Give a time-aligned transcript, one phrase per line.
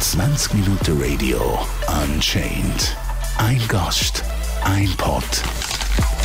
[0.00, 1.60] 20 Minuten Radio
[2.02, 2.96] Unchained.
[3.38, 4.24] Ein Gast,
[4.64, 5.44] ein Pot,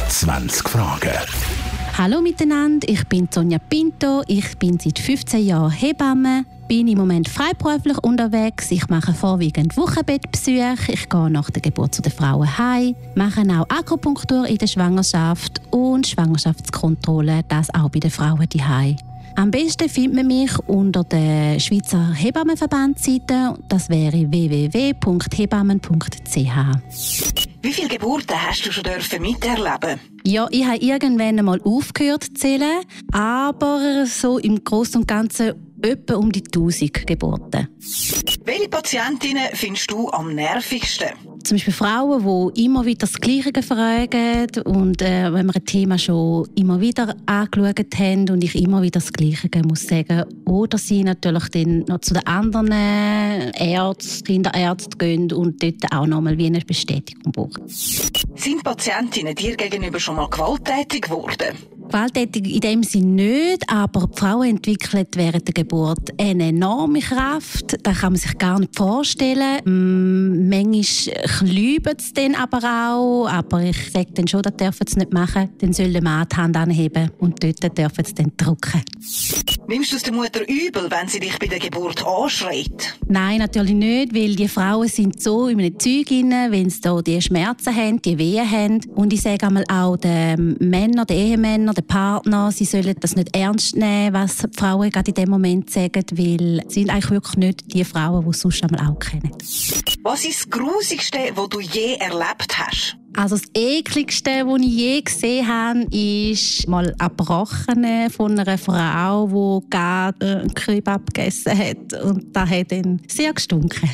[0.10, 1.12] 20 Fragen.
[1.96, 7.30] Hallo miteinander, ich bin Sonja Pinto, ich bin seit 15 Jahren Hebamme, bin im Moment
[7.30, 12.96] freiberuflich unterwegs, ich mache vorwiegend Wochenbettbesuche, ich gehe nach der Geburt zu den Frauen heim,
[13.14, 18.96] mache auch Akupunktur in der Schwangerschaft und Schwangerschaftskontrolle, das auch bei den Frauen heim.
[19.36, 23.56] Am besten findet man mich unter der Schweizer Hebammenverbandsseite.
[23.68, 26.36] Das wäre www.hebammen.ch.
[27.62, 30.00] Wie viele Geburten hast du schon dürfen miterleben?
[30.24, 36.16] Ja, ich habe irgendwann einmal aufgehört zu zählen, aber so im Großen und Ganzen etwa
[36.16, 37.68] um die 1000 Geburten.
[38.44, 41.10] Welche Patientinnen findest du am nervigsten?
[41.46, 46.00] Zum Beispiel Frauen, die immer wieder das Gleiche fragen und äh, wenn wir ein Thema
[46.00, 50.24] schon immer wieder angeschaut haben und ich immer wieder das Gleiche muss sagen.
[50.46, 56.36] Oder sie natürlich dann noch zu den anderen Ärzten, Kinderärzten gehen und dort auch nochmal
[56.40, 57.62] wie eine Bestätigung brauchen.
[57.68, 61.56] Sind Patientinnen dir gegenüber schon mal gewalttätig geworden?
[61.88, 67.78] Gewalttätig in dem Sinne nicht, aber die Frau entwickelt während der Geburt eine enorme Kraft.
[67.84, 69.62] Das kann man sich gar nicht vorstellen.
[69.66, 75.00] Mm, manchmal klüben sie dann aber auch, aber ich sage dann schon, das dürfen sie
[75.00, 75.50] nicht machen.
[75.60, 78.82] Dann soll der Mann die Hand anheben und dort dürfen sie dann drücken.
[79.68, 82.98] Nimmst du es der Mutter übel, wenn sie dich bei der Geburt anschreit?
[83.08, 87.02] Nein, natürlich nicht, weil die Frauen sind so in einem Zeug rein, wenn sie da
[87.02, 88.82] die Schmerzen haben, die Wehen haben.
[88.96, 93.36] Und ich sage einmal auch den Männern, den Ehemännern, den Partner, sie sollen das nicht
[93.36, 97.38] ernst nehmen, was die Frauen gerade in dem Moment sagen, weil sie sind eigentlich wirklich
[97.38, 99.32] nicht die Frauen, die es sonst einmal auch kennen.
[100.04, 102.98] Was ist das Grusigste, was du je erlebt hast?
[103.18, 109.70] Also das ekligste, was ich je gesehen habe, ist mal Abbrochene von einer Frau, die
[109.70, 111.94] gerade einen Kebab gegessen hat.
[112.04, 113.90] Und das hat dann sehr gestunken.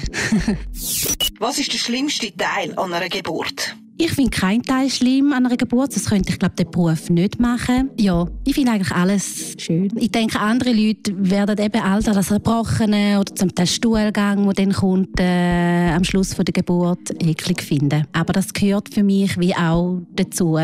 [1.40, 3.76] Was ist der schlimmste Teil an einer Geburt?
[4.04, 5.96] Ich finde keinen Teil schlimm an einer Geburt.
[5.96, 7.92] Das könnte ich, glaube den Beruf nicht machen.
[8.00, 9.92] Ja, ich finde eigentlich alles schön.
[9.96, 14.74] Ich denke, andere Leute werden eben all das Erbrochene oder zum Teil Stuhlgang, der dann
[14.74, 18.08] kommt, äh, am Schluss von der Geburt, eklig finden.
[18.12, 20.58] Aber das gehört für mich wie auch dazu.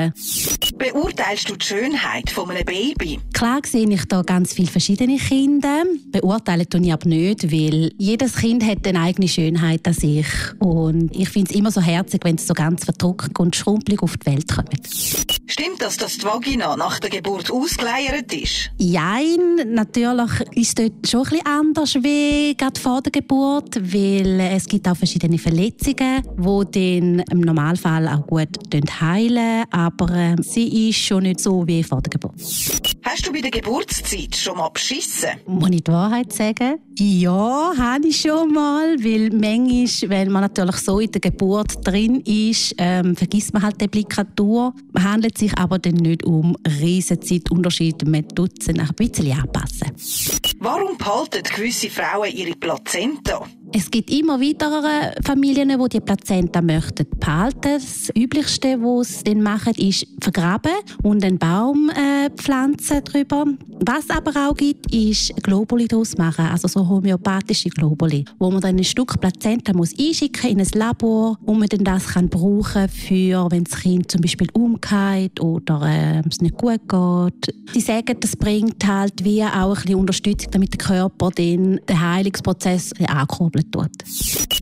[0.79, 3.19] Beurteilst du die Schönheit von einem Baby?
[3.33, 5.83] Klar sehe ich da ganz viele verschiedene Kinder.
[6.11, 10.25] Beurteilen tue ich aber nicht, weil jedes Kind hat eine eigene Schönheit an sich.
[10.57, 14.17] Und ich finde es immer so herzig, wenn es so ganz verdruckt und schrumpelig auf
[14.17, 14.69] die Welt kommen.
[15.47, 18.71] Stimmt das, dass die Vagina nach der Geburt ausgeleiert ist?
[18.79, 24.39] Nein, natürlich ist es dort schon ein bisschen anders wie gerade vor der Geburt, weil
[24.39, 28.49] es gibt auch verschiedene Verletzungen, die dann im Normalfall auch gut
[28.99, 32.35] heilen, aber äh, sie ist schon nicht so wie vor der Geburt.
[33.09, 35.29] Hast du bei der Geburtszeit schon mal beschissen?
[35.45, 36.81] Muss ich die Wahrheit sagen?
[36.99, 42.19] Ja, habe ich schon mal, weil manchmal, wenn man natürlich so in der Geburt drin
[42.25, 44.73] ist, ähm, vergisst man halt die Applikatur.
[44.93, 48.05] Es handelt sich aber dann nicht um riesen Zeitunterschiede.
[48.05, 49.93] Man tut sie ein bisschen anpassen.
[50.59, 53.47] Warum behalten gewisse Frauen ihre Plazenta?
[53.73, 57.59] Es gibt immer wieder Familien, die die Plazenta möchten behalten.
[57.61, 60.71] Das Üblichste, was sie dann machen, ist vergraben
[61.03, 63.45] und einen Baum äh, pflanzen drüber.
[63.85, 68.77] Was aber auch gibt, ist Globuli daraus machen, also so homöopathische Globuli, wo man dann
[68.77, 73.51] ein Stück Plazenta muss einschicken in ein Labor, wo man dann das kann brauchen für,
[73.51, 77.55] wenn das Kind zum Beispiel umgeht oder äh, es nicht gut geht.
[77.73, 82.01] Sie sagen, das bringt halt wie auch ein bisschen Unterstützung, damit der Körper den, den
[82.01, 84.05] Heilungsprozess ankurbeln tuhat.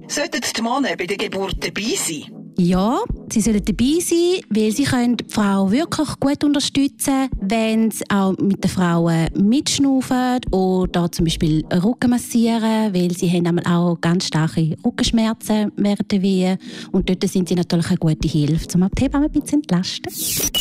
[0.08, 2.24] sa ütled, et Maanepidi teeb uut biisi?
[2.62, 3.00] jaa
[3.30, 8.38] Sie sollen dabei sein, weil sie können die Frau wirklich gut unterstützen, wenn sie auch
[8.38, 14.76] mit den Frauen mitschnaufen oder zum Beispiel Rücken massieren, weil sie haben auch ganz starke
[14.86, 16.58] Rückenschmerzen während der Wehen
[16.92, 20.14] und dort sind sie natürlich eine gute Hilfe, um die Hebamme ein bisschen zu entlasten.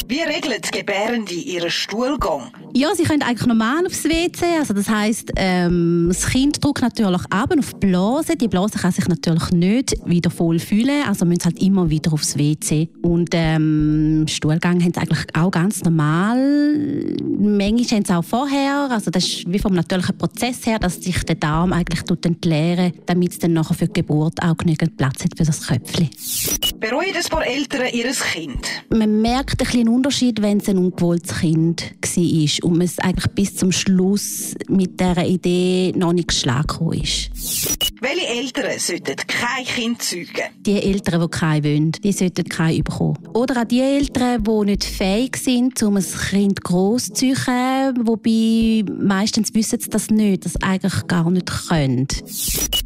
[0.08, 2.50] Wie regeln die Gebärende ihren Stuhlgang?
[2.75, 7.22] Ja, sie können eigentlich normal aufs WC, also das heisst, ähm, das Kind drückt natürlich
[7.31, 8.37] ab auf die Blase.
[8.37, 12.37] Die Blase kann sich natürlich nicht wieder voll fühlen, also müssen halt immer wieder aufs
[12.37, 12.53] WC.
[13.02, 17.16] Und ähm, Stuhlgang haben sie eigentlich auch ganz normal.
[17.38, 21.22] Manchmal haben sie auch vorher, also das ist wie vom natürlichen Prozess her, dass sich
[21.24, 25.36] der Darm eigentlich entleeren damit es dann nachher für die Geburt auch genügend Platz hat
[25.36, 26.08] für das Köpfchen.
[26.80, 28.66] Bereuen ein paar Eltern ihr Kind?
[28.90, 33.32] Man merkt ein bisschen Unterschied, wenn es ein ungewolltes Kind war und man es eigentlich
[33.34, 37.30] bis zum Schluss mit dieser Idee noch nicht geschlagen ist.
[38.04, 40.50] Welche Eltern sollten kein Kind zeugen?
[40.60, 43.16] Die Eltern, die keinen wollen, die sollten keinen bekommen.
[43.32, 48.84] Oder auch die Eltern, die nicht fähig sind, um ein Kind gross zu ziehen, wobei
[49.02, 52.06] meistens wissen sie das nicht, das eigentlich gar nicht können.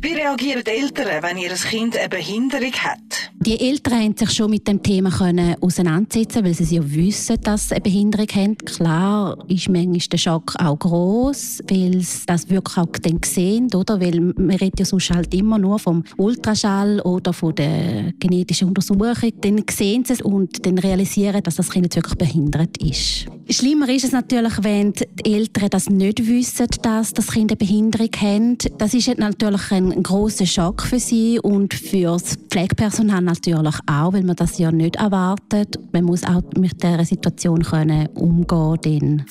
[0.00, 3.00] Wie reagieren die Eltern, wenn ihr Kind eine Behinderung hat?
[3.40, 7.70] Die Eltern haben sich schon mit dem Thema können auseinandersetzen, weil sie ja wissen, dass
[7.70, 8.58] sie eine Behinderung haben.
[8.58, 14.00] Klar ist manchmal der Schock auch gross, weil sie das wirklich auch dann sehen, oder?
[14.00, 19.14] Weil man redet ja sonst halt immer nur vom Ultraschall oder von der genetischen Untersuchung.
[19.40, 23.26] Dann sehen sie es und dann realisieren, dass das Kind jetzt wirklich behindert ist.
[23.50, 28.10] Schlimmer ist es natürlich, wenn die Eltern das nicht wissen, dass das Kind eine Behinderung
[28.20, 28.70] hat.
[28.76, 34.22] Das ist natürlich ein, großer Schock für sie und für das Pflegepersonal natürlich auch, weil
[34.22, 35.78] man das ja nicht erwartet.
[35.93, 39.25] Man muss auch mit dieser Situation können umgehen.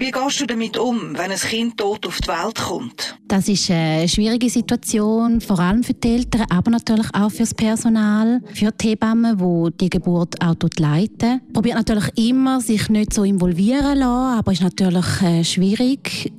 [0.00, 3.18] Wie gehst du damit um, wenn ein Kind tot auf die Welt kommt?
[3.28, 7.52] Das ist eine schwierige Situation, vor allem für die Eltern, aber natürlich auch für das
[7.52, 11.42] Personal, für die Hebammen, die die Geburt auch leiten.
[11.52, 16.32] Probiert natürlich immer, sich nicht so involvieren lassen, aber ist natürlich äh, schwierig.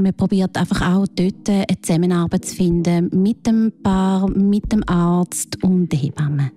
[0.00, 4.82] Und man probiert einfach auch dort eine Zusammenarbeit zu finden mit dem Paar, mit dem
[4.88, 6.52] Arzt und der Hebamme.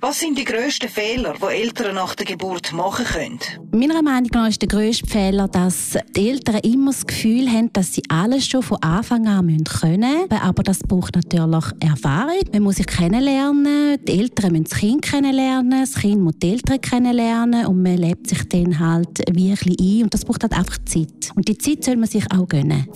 [0.00, 3.38] Was sind die grössten Fehler, die Eltern nach der Geburt machen können?
[3.70, 7.94] Meiner Meinung nach ist der grösste Fehler, dass die Eltern immer das Gefühl haben, dass
[7.94, 10.42] sie alles schon von Anfang an können müssen.
[10.42, 12.40] Aber das braucht natürlich Erfahrung.
[12.52, 13.98] Man muss sich kennenlernen.
[14.06, 15.82] Die Eltern müssen das Kind kennenlernen.
[15.82, 17.66] Das Kind muss die Eltern kennenlernen.
[17.66, 20.02] Und man lebt sich dann halt ein ein.
[20.02, 21.30] Und das braucht halt einfach Zeit.
[21.34, 22.88] Und die Zeit soll man sich auch gönnen.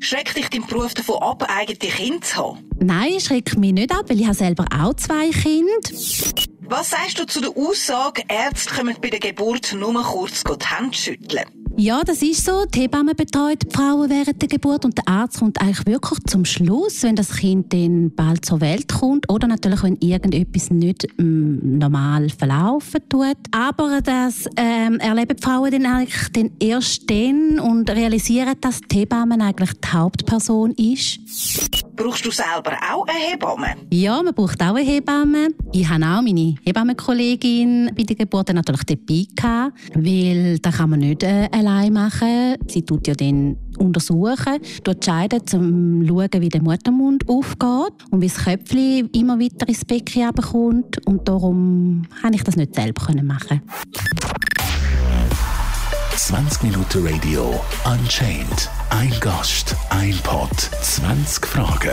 [0.00, 2.70] Schreckt dich dein Beruf davon ab, eigene Kinder zu haben?
[2.78, 5.72] Nein, ich schrecke mich nicht ab, weil ich habe selber auch zwei Kinder.
[6.68, 10.96] Was sagst du zu der Aussage, Ärzte kommen bei der Geburt nur kurz die Hände
[10.96, 11.44] schütteln?
[11.78, 12.64] Ja, das ist so.
[12.64, 16.46] Die Hebamme betreut die Frauen während der Geburt und der Arzt kommt eigentlich wirklich zum
[16.46, 21.78] Schluss, wenn das Kind dann bald zur Welt kommt oder natürlich, wenn irgendetwas nicht ähm,
[21.78, 23.36] normal verlaufen tut.
[23.50, 29.00] Aber das ähm, erleben die Frauen dann eigentlich dann erst dann und realisieren, dass die
[29.00, 31.20] Hebamme eigentlich die Hauptperson ist.
[31.96, 33.74] Brauchst du selber auch eine Hebamme?
[33.90, 35.48] Ja, man braucht auch eine Hebamme.
[35.72, 41.00] Ich habe auch meine Hebammenkollegin bei der Geburt natürlich dabei gehabt, weil da kann man
[41.00, 42.56] nicht äh, allein machen.
[42.68, 48.28] Sie tut ja dann untersuchen, entscheiden, um zu schauen, wie der Muttermund aufgeht und wie
[48.28, 51.06] das Köpfchen immer weiter ins Becken kommt.
[51.06, 53.62] Und darum konnte ich das nicht selber machen.
[56.16, 58.70] 20 Minuten Radio Unchained.
[58.90, 60.50] Ein Gast, ein Pod,
[60.82, 61.90] 20 Fragen.